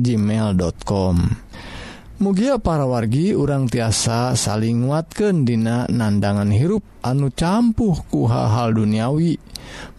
[0.00, 1.16] gmail.com
[2.20, 9.40] mugia para wargi urang tiasa saling nguatkan dina nandangan hirup anu campuh ku hal-hal duniawi.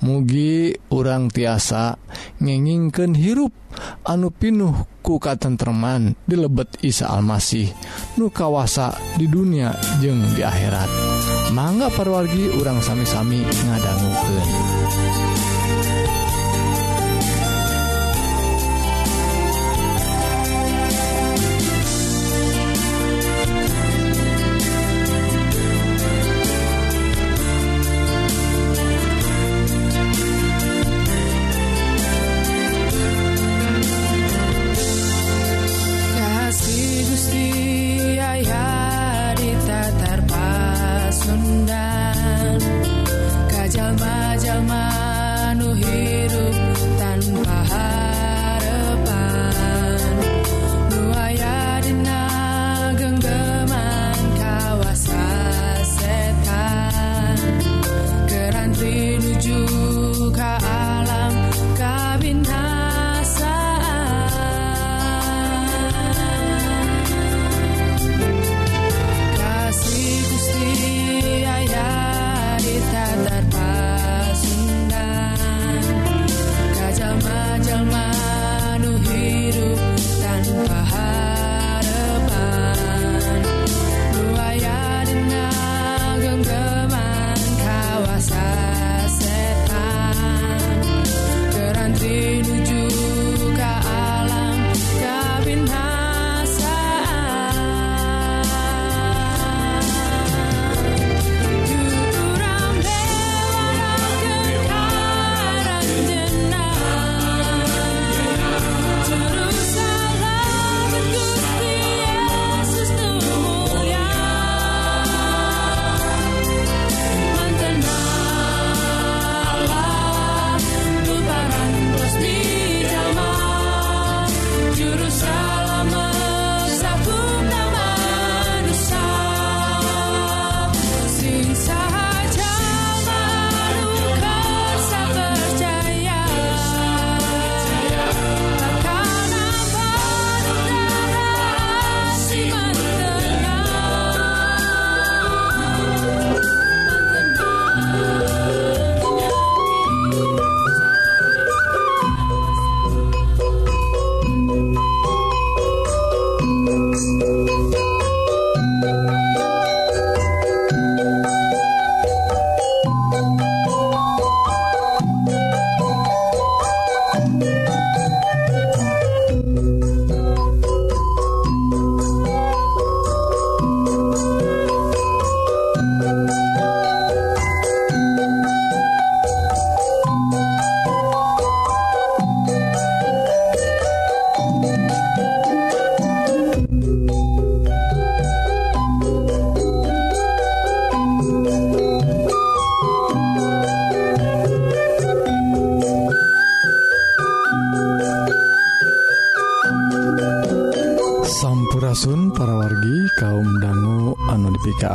[0.06, 1.98] Mugi urang tiasa
[2.38, 3.50] ngengingken hirup
[4.06, 7.74] anu pinuh ku tentteman di lebet Isa Almasih
[8.22, 10.90] nu kawasa di dunia jeng di akhirat.
[11.58, 15.41] Mangga parwargi urang sami-sami ngadangguken.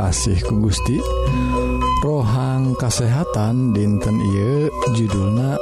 [0.07, 1.03] asih ku Gusti.
[1.99, 5.59] Rohang kasehatan dinten Ieu judulna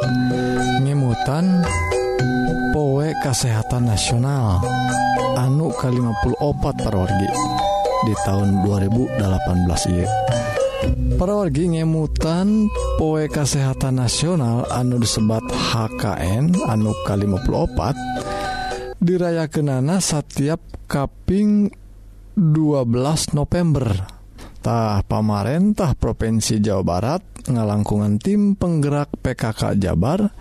[0.85, 1.65] ngemutan
[2.69, 4.61] powe kasehatan nasional
[5.33, 7.29] anu ke-54 parorgi
[8.05, 10.09] di tahun 2018 Ieu.
[11.17, 12.69] Parorgi ngemutan
[13.01, 17.97] poe kasehatan nasional anu disebat HKN anu ke-54
[19.01, 21.73] dirayakenana setiap kaping
[22.37, 24.14] 12 November.
[24.65, 30.33] tah pamarentah Provinsi Jawa Barat ngalangkungan tim penggerak PKK Jabar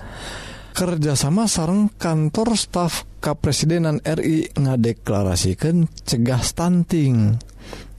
[0.73, 7.37] kerjasama sarang kantor staf Kepresidenan RI ngadeklarasikan cegah stunting.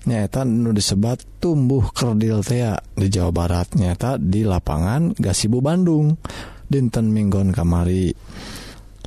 [0.05, 6.17] Nyata nu disebat tumbuh kerdil tea di Jawa Barat nyata di lapangan Gasibu Bandung
[6.65, 8.09] dinten Minggon kamari.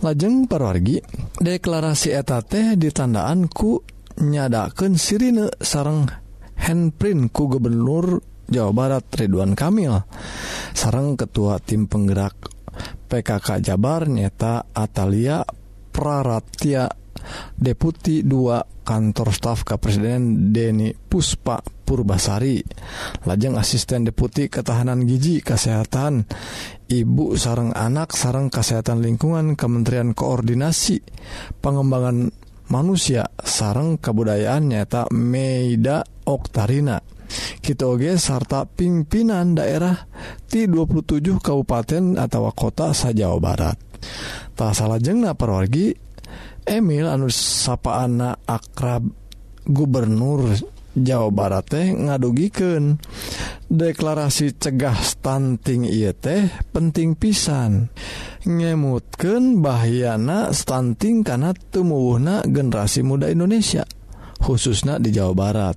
[0.06, 1.02] Lajeng perwargi
[1.42, 3.82] deklarasi etate ditandaan ku
[4.22, 6.27] nyadaken sirine sarang
[6.68, 9.96] handprint ku Gubernur Jawa Barat Ridwan Kamil.
[10.76, 12.36] Sarang ketua tim penggerak
[13.08, 15.40] PKK Jabar nyata Atalia
[15.88, 16.92] Praratia
[17.56, 22.60] Deputi 2 kantor staf Kepresiden Deni Puspa Purbasari.
[23.24, 26.28] Lajeng asisten Deputi Ketahanan Giji Kesehatan
[26.88, 31.04] Ibu sarang anak sarang kesehatan lingkungan Kementerian Koordinasi
[31.60, 32.32] Pengembangan
[32.68, 37.00] manusia sareng kebudayaan nyata Meida Oktarina.
[37.60, 40.08] Kitoge sarta pimpinan daerah
[40.48, 43.76] di 27 kabupaten atau kota sa Jawa Barat.
[44.56, 45.92] Tak salah jengna perwargi
[46.68, 49.04] Emil anu sapaan akrab
[49.64, 50.52] gubernur
[51.02, 52.98] Jawa Barat teh ngadugiken
[53.68, 57.90] deklarasi cegah stunting ieu teh penting pisan.
[58.48, 63.84] Ngemutken bahyana stunting karena tumuwuhna generasi muda Indonesia
[64.38, 65.76] khususnya di Jawa Barat.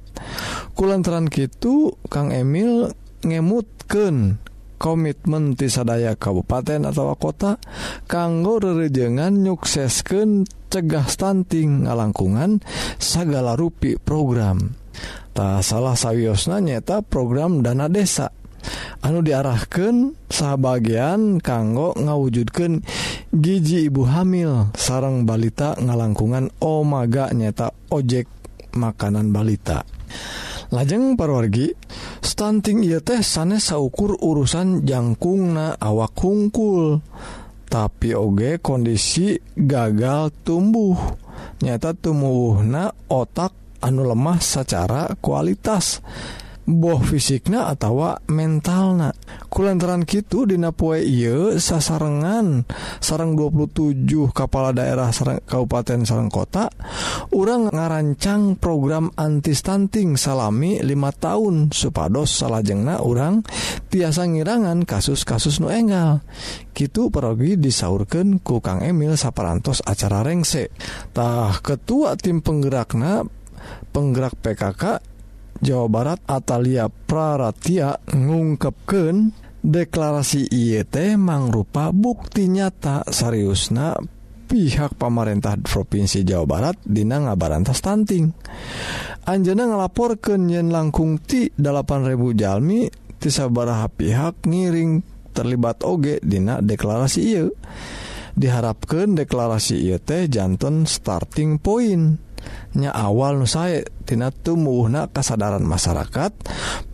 [0.78, 2.94] Kulantaran Kitu Kang Emil
[3.26, 4.42] ngemutken
[4.82, 7.62] komitmen tisadaya kabupaten atau kota
[8.10, 12.66] kanggo rerejengan nyuksesken cegah stunting ngalangkungan
[12.98, 14.81] segala rupi program.
[15.32, 18.32] tak salah sawiosna nyata program dana desa.
[19.02, 22.86] Anu diarahkan sahabatbagian kanggo ngawujudkan
[23.34, 24.70] gigi ibu hamil.
[24.78, 28.30] Sarang balita ngalangkungan Omaga nyata ojek
[28.78, 29.82] makanan balita.
[30.72, 31.74] Lajeng parwargi
[32.24, 37.02] stunting ia teh sanes saukur urusan jangkungna awak hungkul.
[37.72, 40.96] Tapi oge kondisi gagal tumbuh.
[41.64, 46.00] Nyata tumbuhna otak anu lemah secara kualitas.
[46.62, 49.12] Boh fisiknya atau mentalna.
[49.50, 52.70] Kulantaran Kitu Dinapoe Ieu sasarengan.
[53.02, 56.70] Sarang 27 kepala daerah sarang, Kabupaten Serang kota
[57.34, 60.86] orang ngarancang program anti stunting salami 5
[61.18, 63.42] tahun supados salajengna orang
[63.90, 66.22] tiasa ngirangan kasus-kasus nu enggal.
[66.78, 73.41] Gitu perogi disaurkan ku Kang Emil saparantos acara rengsetah ketua tim penggerakna
[73.92, 74.84] penggerak PKK
[75.62, 83.94] Jawa Barat Atalia Praratia ngungkapken deklarasi IET mangrupa bukti nyata Sariusna
[84.50, 88.34] pihak pemerintah Provinsi Jawa Barat Dina ngabarantas stunting
[89.30, 92.90] Anjana ngelapor ke Nyen langkung ti 8000 Jalmi
[93.22, 97.46] tisabaraha pihak ngiring terlibat oge Dina deklarasi I
[98.32, 102.31] diharapkan deklarasi IET jantan starting point.
[102.72, 106.32] nya awal nusaetina tumuhna kasadaran masyarakat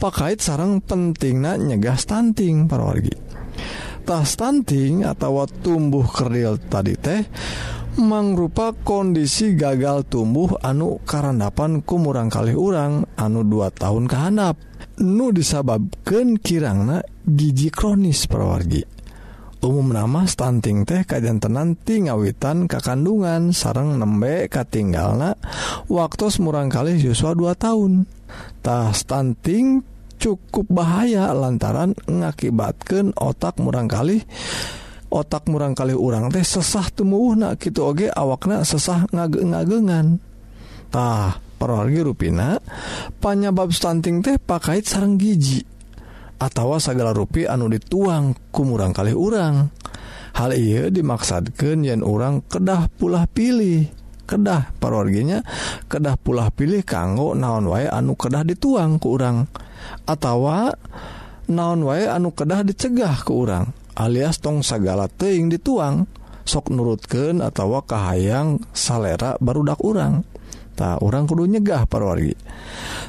[0.02, 7.22] pakait sarang penting na nyegah stunting parorgitah stunting atau tumbuh kerdil tadi teh
[7.98, 14.58] mangrupa kondisi gagal tumbuh anu karandapan kumurang kali urang anu 2 tahun kehanap
[15.02, 18.97] nu disababkan kirangna gigi kronis perwargi
[19.66, 25.34] umum nama stunting teh kajantenanti ngawitan kakandungan sarang nembe katinggalna
[25.90, 29.82] waktu murang kali siswa 2 tahuntah stunting
[30.22, 34.22] cukup bahaya lantaran ngakibatkan otak murang kali
[35.10, 42.06] otak murang kali urang teh sesah tumbuh na gitu oge awakna sesah ngage ngagengantah perorgi
[42.06, 42.62] ruina
[43.18, 45.77] panyabab stunting teh pakait sarang gigi
[46.38, 49.70] atawa segala rupi anu dituang kumurang kali urang.
[50.38, 53.90] Hal ia dimaksadkan yen orang kedah pulah pilih
[54.28, 55.40] kedah parorginya
[55.88, 59.48] kedah pulah pilih kanggo naon wae anu kedah dituang ke urang
[60.04, 60.76] atawa
[61.48, 66.06] naon wae anu kedah dicegah ke urang alias tong segala teing dituang
[66.48, 70.24] sok nurutken atau kahayang salera barudak urang.
[70.78, 72.38] Ta, orang kudu nyegah parwargi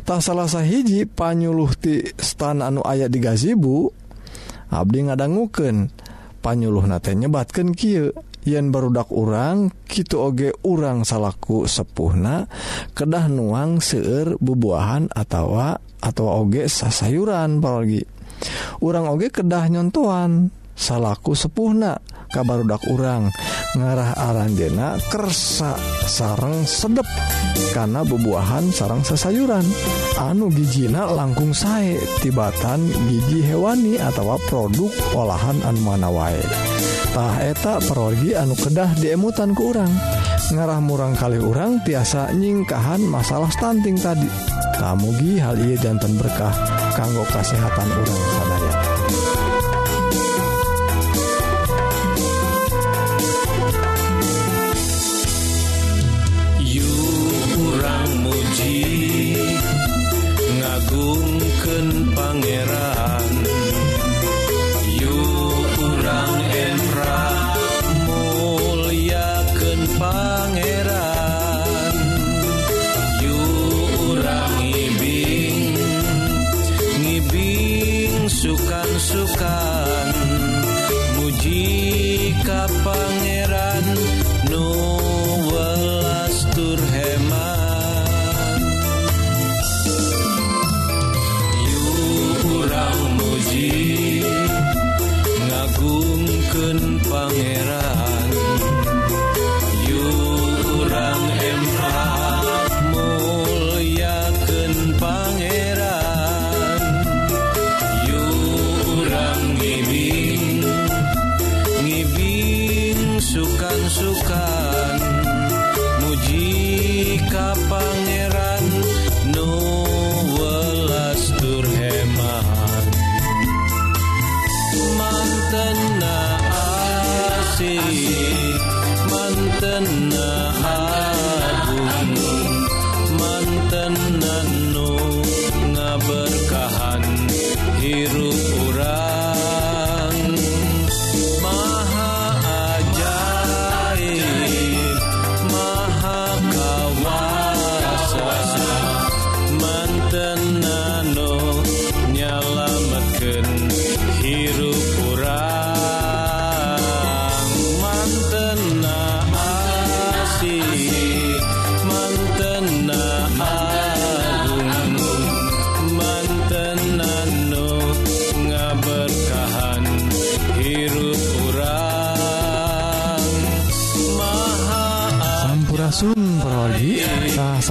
[0.08, 3.92] tak salahsa hiji panyuluhti stan anu ayat di gazibu
[4.72, 5.92] Abdi ngadangguken
[6.40, 8.08] panyuluh nate nyebatkan Ky
[8.48, 12.48] yen barudak urang Kitu oge urang salahku sepuhna
[12.96, 18.00] kedah nuang seueur bubuahan atautawa atau oge sasayuran pargi
[18.80, 23.32] urang oge kedah nyontoan salahku sepuhna kabar udak urang.
[23.76, 27.08] Ngarah aranjena kersa sarang sedep.
[27.74, 29.64] karena bebuahan sarang sesayuran.
[30.18, 38.34] Anu gijina langkung sae tibatan gigi hewani atau produk olahan anu mana waetah eta perorgi
[38.34, 39.92] anu kedah diemutan ke urang.
[40.48, 44.28] Ngarah murang kali urang tiasa nyingkahan masalah stunting tadi.
[44.78, 46.54] Kamugi hal ia jantan berkah
[46.94, 48.37] kanggo kesehatan urang.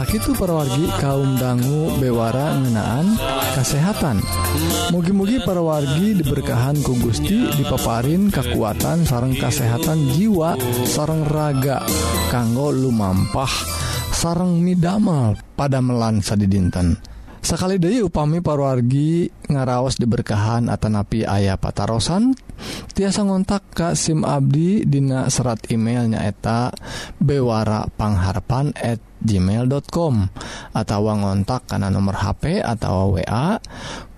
[0.08, 3.20] Sakitu perwargi kaum dangu bewara ngenaan
[3.60, 4.24] kesehatan
[4.96, 10.56] mugi-mugi perwargi diberkahan ku Gusti dipaparin kekuatan sarang kesehatan jiwa
[10.88, 11.84] sarang raga
[12.32, 13.52] kanggo lumampah
[14.16, 16.96] sarang midamal pada melansa di dinten
[17.44, 22.32] sekali Dewi upami parwargi ngaraos diberkahan Atanapi ayah patarosan
[22.94, 26.74] tiasa ngontak Ka SIM Abdi Dina serat email nyaeta
[27.22, 30.14] bewarapangharpan@ gmail.com
[30.78, 33.58] atau ngontak karena nomor HP atau wa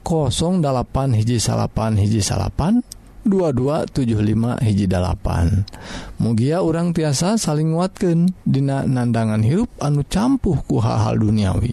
[0.04, 2.84] 08 hiji salapan hiji salapan
[3.28, 11.20] 2275 hiji 8 mugia orang tiasa saling watken Dina nandangan hirup anu campuh ku hal-hal
[11.20, 11.72] duniawi.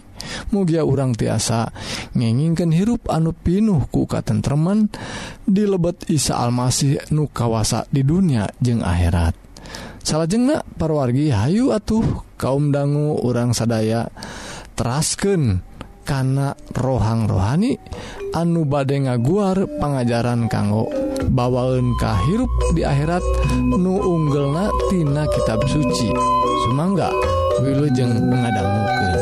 [0.51, 1.69] Mugia orang tiasa
[2.13, 4.91] ngenginkan hirup anu pinuh ku katentreman
[5.43, 9.35] di lebet Isa Almasih nu kawasa di dunia jeung akhirat.
[10.01, 14.07] Salah jengnak parwargi Hayu atuh kaum dangu orang sadaya
[14.79, 15.66] terasken
[16.07, 17.75] kana rohang rohani
[18.31, 20.87] anu bade ngaguar pengajaran kanggo
[21.27, 23.21] bawaun kahirup di akhirat
[23.75, 26.07] nu unggelnatina kitab suci.
[26.67, 27.11] Sumangga
[27.59, 29.17] Wilujeng mengadanggukan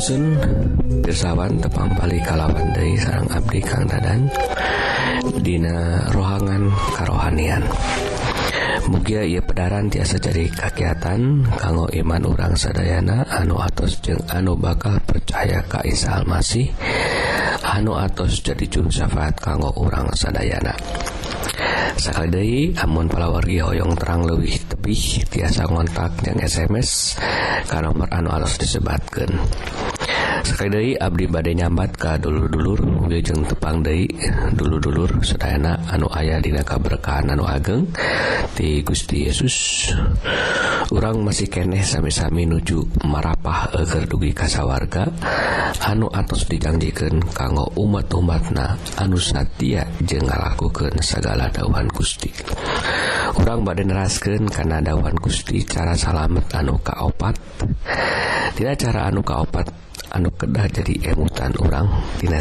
[0.00, 4.32] Asunpirsawan tepang balik kalawan dari sarang Abdi Kang Dadan
[5.44, 7.60] Dina rohangan karohanian
[8.88, 14.96] Mugia ia pedaran tiasa jadi kakiatan kanggo iman urang sadayana anu atos jeung anu bakal
[15.04, 16.72] percaya ka Isa Almasih
[17.60, 20.72] anu atos jadi juru syafaat kanggo urang sadayana.
[22.00, 27.20] sekali amun palawargi hoyong terang lebih tebih tiasa ngontak yang SMS
[27.68, 29.28] ke nomor anu harus disebatkan
[30.40, 34.08] Sekali Abdi badai nyambat ke dulu-dulur wijeng tepang Dei
[34.56, 37.88] dulu-dulur Sedayana anu ayah dina kaberkahan anu ageng.
[38.56, 39.88] Di Gusti Yesus
[40.90, 45.06] orang masih keneh sami-sami nuju marapah agar dugi kasawarga
[45.86, 52.32] anu atos dijanjikan kanggo umat-umatna anu satia jeng ngalakukan segala dawan Gusti.
[53.36, 57.36] Orang badan rasken karena dawan Gusti cara salamet anu kaopat.
[58.56, 61.86] Tidak cara anu kaopat anu kedah jadi emutan orang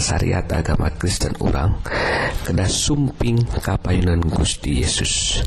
[0.01, 1.77] syariat agama Kristen orang
[2.45, 5.45] kedah sumping kapayunan Gusti Yesus.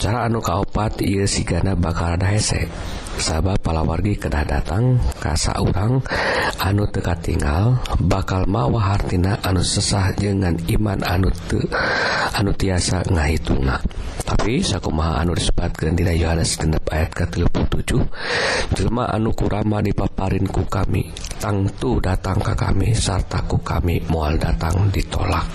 [0.00, 2.66] Cara anu kaopat ia sigana bakal ada hesek
[3.18, 5.98] sahabat palawargi kedah datang kasa urang
[6.62, 11.58] anu teka tinggal bakal mawa hartina anu sesah dengan iman anu te,
[12.36, 13.80] anu tiasa ngahitungna.
[14.22, 20.62] Tapi sakumaha anu disebutkan dina Yohanes 6 ayat ke 37 jelema anu kurama dipaparin ku
[20.68, 21.10] kami.
[21.40, 25.48] tangtu datang ke kami sartaku kami mual datang ditolak.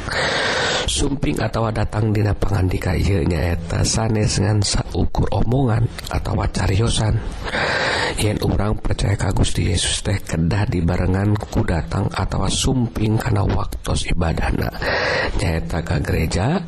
[0.89, 7.22] Sumping atau datang dina pengandika nyaeta sanes ngan saukur omongan atau cariosan.
[8.18, 13.94] Yen orang percaya ka Gusti Yesus teh kedah dibarengan ku datang atau sumping karena waktu
[14.10, 14.70] ibadahna.
[15.38, 16.62] Nyaeta ke gereja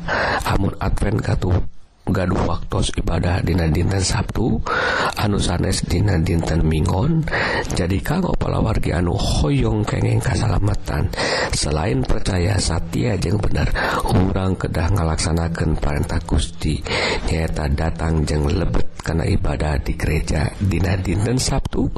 [0.46, 1.77] amun Advent katu
[2.10, 4.58] gaduh waktu ibadah Dina dinten Sabtu
[5.20, 7.22] anu sanes Dina dinten Mingon
[7.72, 11.10] jadi kanggo palawargi anu Hoong kengeng kasalamatan.
[11.52, 13.68] Selain percaya Satya jeung bener
[14.08, 16.80] orang kedah ngalaksanakan perintah Gusti.
[17.28, 21.88] Nyata datang jeng lebet karena ibadah di gereja Dina dinten Sabtu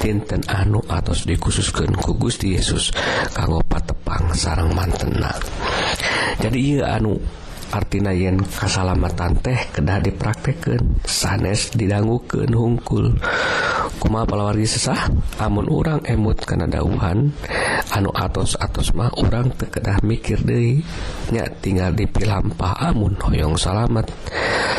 [0.00, 2.94] dinten anu atau dikhususkan ku Gusti Yesus
[3.34, 5.34] kanggo patepang sarang mantena.
[6.38, 7.18] Jadi ia anu
[7.72, 13.16] artina yen kasalamatan teh kedah dipraktekkan sanes didangguken hungkul.
[13.98, 15.10] kuma palawargi sesah?
[15.42, 17.34] Amun urang emut karena dauhan
[17.90, 24.06] anu atos-atos mah orang tekedah mikir dirinya tinggal dipilampah amun hoyong salamet.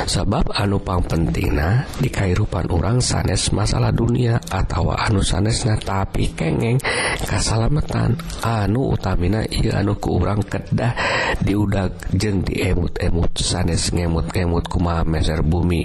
[0.08, 6.80] Sabab anupang pentingna di kairupan orang sanes masalah dunia atau anu sanesna tapi kengeng
[7.28, 10.96] kasalametan anu utamina iya anu ku urang kedah
[11.44, 15.84] diudak jeng diemut-emut sanes ngemut ngemut kuma meser bumi.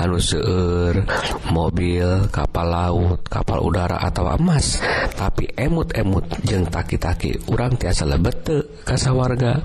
[0.00, 1.04] Anu seueur
[1.52, 4.78] mobil kapal laut kapal udara atau emas.
[5.18, 9.58] Tapi emut-emut jeng taki-taki urang tiasa lebete kasa warga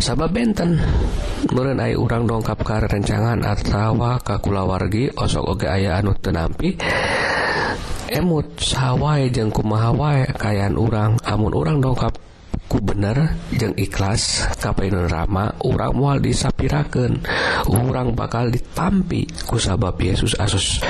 [0.00, 0.80] sabab benten
[1.52, 6.78] Nurren ay urang dongkap ke rencangan atawa kakulawargi osok oge aya anu tenampi
[8.12, 11.16] emut sawwai jeng kumahawai kayan urang.
[11.24, 12.12] Amun urang dongkap
[12.68, 17.20] ku bener jeng ikhlas kapainun Rama urang mual disapiraken
[17.68, 20.84] urang bakal ditampi ku sabab Yesus Asus.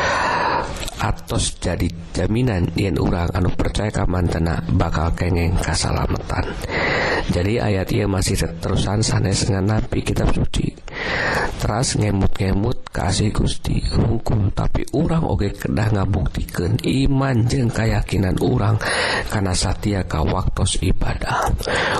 [1.03, 6.47] atos jadi jaminan yen urang anu percaya ka mantena bakal kengeng kasalamatan.
[7.35, 10.71] Jadi ayat ia masih terusan sanes dengan nabi kitab suci.
[11.63, 18.75] Teras ngemut-ngemut kasih Gusti hukum tapi orang oge kedah ngabuktikan iman jeng keyakinan orang
[19.31, 21.49] karena Satya waktu ibadah.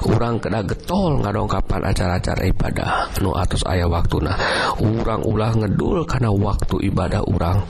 [0.03, 2.91] Orang kedah getol ngadongkapan acara-acara ibadah
[3.23, 4.37] nu atus ayah waktu nah
[4.83, 7.63] orang ulah ngedul karena waktu ibadah orang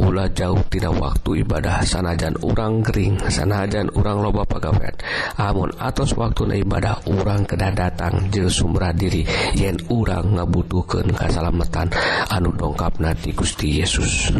[0.00, 4.92] ulah jauh tidak waktu ibadah sanajan orang kering sanajan orang loba pegawai
[5.40, 9.24] amun atus waktu ibadah orang kedah datang je sumra diri
[9.56, 11.90] yen orang dibutuhkan kasalamatan
[12.30, 14.30] anu dongkap nanti Gusti Yesus.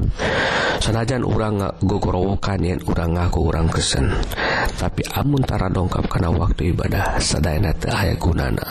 [0.78, 4.10] Sanajan urang gogorowokan yang urang ngaku urang kesen
[4.78, 8.62] tapi amuntara dongkap karena waktu ibadah sedayana teu aya gunana.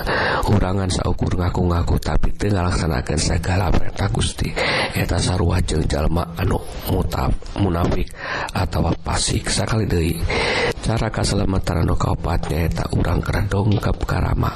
[0.48, 4.50] Urangan saukur ngaku-ngaku tapi teu ngalaksanakeun segala perintah Gusti.
[4.96, 8.08] Eta sarua jeung jalma anu mutap munafik
[8.56, 10.16] atawa pasik sakali deui
[10.82, 14.50] cara kaselamatan anu kaopat nyaeta urang kena dongkap karama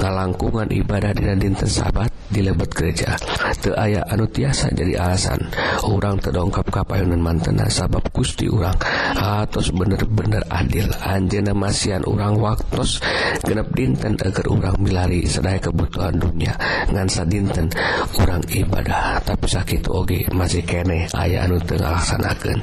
[0.00, 3.14] ngalangkungan ibadah dina dinten sabat di lebet gereja
[3.60, 5.38] teu aya anu tiasa jadi alasan
[5.86, 8.74] urang terdongkap kapayunan mantena sabab Gusti urang
[9.16, 10.88] atos bener-bener adil.
[11.04, 12.98] Anjena masihan urang waktos
[13.44, 16.56] genep dinten agar urang milari sedaya kebutuhan dunia.
[16.88, 17.68] Ngansa dinten
[18.16, 21.06] urang ibadah tapi sakit oge masih kene.
[21.12, 22.60] Aya anu teu ngalaksanakeun.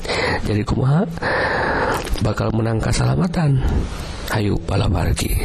[0.49, 1.06] Jadi kumaha?
[2.23, 3.59] Bakal menang keselamatan.
[4.31, 5.36] Ayu palabargi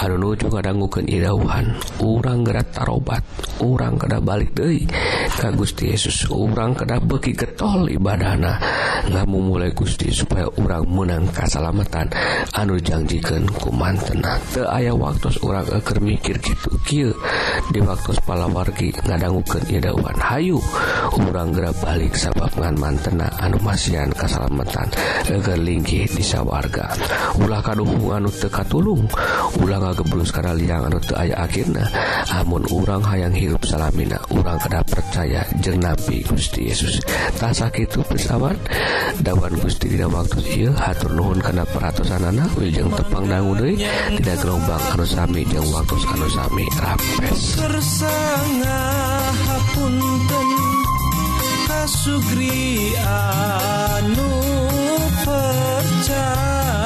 [0.00, 3.20] Aduh nuju ngadangguken idauhan urang gerak tarobat.
[3.60, 4.88] Urang keda balik deui
[5.36, 6.24] ka Gusti Yesus.
[6.32, 8.56] Urang kedah beki getol ibadahna.
[9.12, 12.08] Ngamu mulai Gusti supaya urang menang kasalamatan.
[12.56, 17.12] Anu janjikan ku mantena te ayah waktu urang eker mikir gitu kieu
[17.68, 20.56] di waktu palawargi ngadangguken idauhan Hayu
[21.20, 24.88] urang gerak balik sabab ngan mantena anu masian kasalamatan.
[25.28, 26.88] Eger linggih di sawarga.
[27.36, 29.04] Ulah kaduh ilmu anu teka tulung
[29.60, 31.84] ulang ngeblus karena liang anu te aya akhirnya
[32.32, 37.04] amun urang hayang hirup salamina urang kada percaya jeng Nabi Gusti Yesus.
[37.36, 38.56] Tak sakit itu pesawat
[39.20, 43.76] dawan Gusti tidak waktu il hatur nuhun karena peratusan anak wiljeng tepang dangu deui
[44.16, 46.64] tidak gelombang anu sami jeung waktu anu sami.
[46.80, 47.60] Rapes
[49.44, 50.48] hapunten
[51.68, 54.32] kasugri anu
[55.20, 56.80] percaya.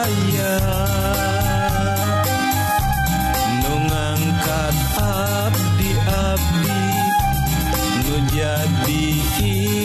[8.34, 9.06] Jadi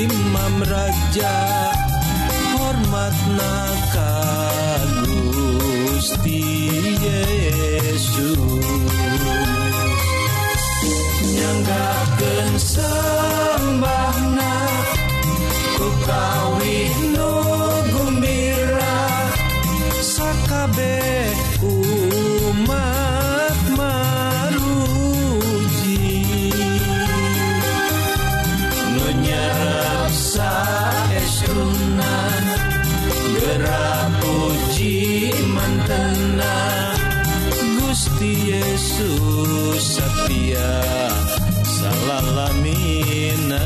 [0.09, 1.37] imam raja
[2.57, 3.57] hormatna
[3.93, 4.13] ka
[5.05, 6.41] Gusti
[6.97, 8.41] Yesus.
[11.29, 14.55] Nyanggakeun sembahna
[15.77, 17.33] ku kawih nu
[17.93, 18.97] gumbira
[20.01, 21.28] sakabeh
[37.99, 40.79] Gusti Yesus setia
[41.67, 43.59] salalamina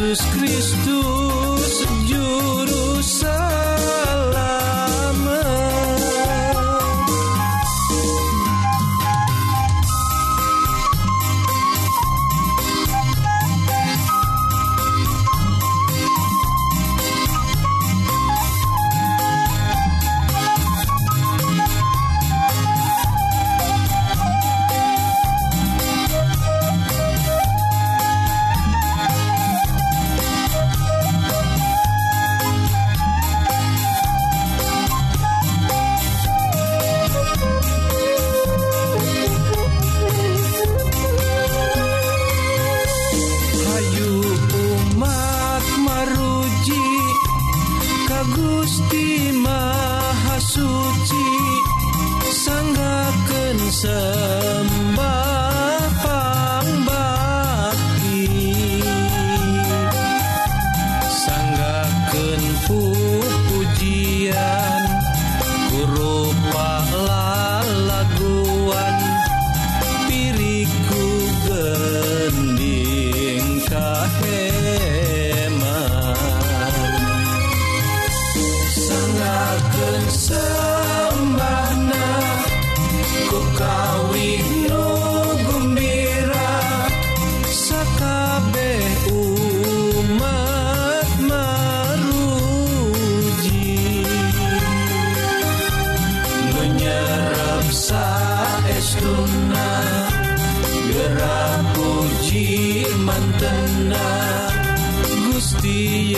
[0.00, 1.09] Jesus Cristo.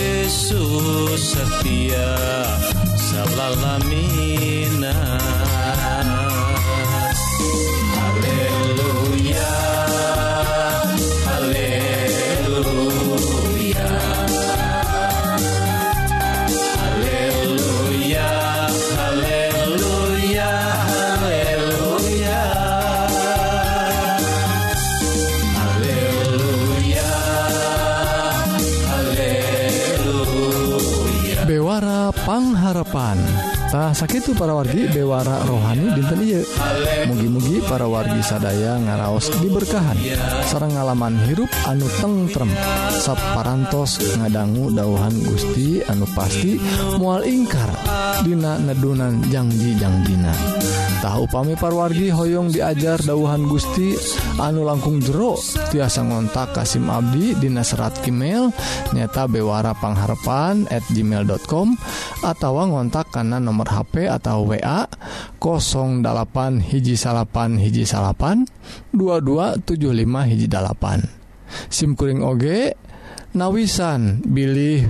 [0.02, 2.10] Yesus setia
[2.98, 4.90] salalamina
[33.72, 36.20] tah sakit para wargi Dewara rohani dinten
[37.08, 39.96] mugi-mugi para wargi sadaya ngaraos diberkahan.
[40.44, 42.52] Sarang ngalaman hirup anu tengrem
[43.00, 46.61] sapparantos ngadanggu dauhan Gusti anu pasti
[47.00, 47.72] mual ingkar.
[48.20, 50.37] Dina nedunan janji Jangjina
[51.02, 53.98] tahu pami parwargi Hoyong diajar dauhan Gusti
[54.38, 55.34] anu langkung jero
[55.74, 58.54] tiasa ngontak Kasim Abdi Di serat email
[58.94, 61.74] nyata bewara pengharpan@ gmail.com
[62.22, 64.86] atau ngontak karena nomor HP atau WA
[65.42, 68.46] 08 hiji salapan hiji salapan
[68.94, 71.00] 2275 hijjipan
[71.66, 72.44] SIMkuring OG
[73.34, 74.86] nawisan bilih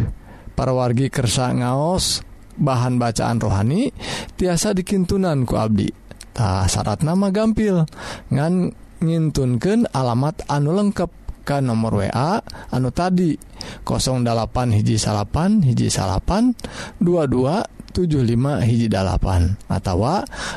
[0.53, 2.21] para wargi kersa ngaos
[2.61, 3.89] bahan bacaan rohani
[4.37, 6.02] tiasa dikintunanku Abdi
[6.33, 7.85] Ta syarat nama gampil.
[8.33, 11.11] Ngan nyintunkan alamat anu lengkap
[11.43, 12.39] ke nomor WA
[12.71, 13.35] anu tadi
[13.83, 16.55] 08 hiji salapan hiji salapan
[17.03, 20.07] 2275 hiji dalapan atau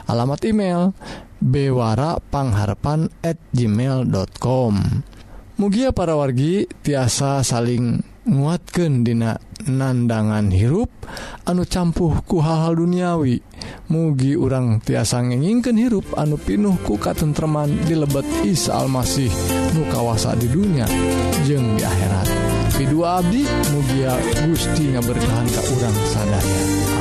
[0.05, 0.93] alamat email
[1.41, 4.73] bewarapangharpan at gmail.com
[5.55, 10.91] Mugia para wargi tiasa saling nguatkan dina nandangan hirup
[11.47, 13.39] anu campuhku hal-hal duniawi.
[13.91, 19.29] mugi urang tiasa ngeningken hirup anu pinuh kuka tentreman di lebet Isa Almasih
[19.77, 20.87] nukawasa di dunia
[21.45, 22.27] jeng di akhirat.
[22.75, 24.17] Kedua Abdi mugia
[24.47, 26.94] Gusti ngaberkahan ke urang sadaya.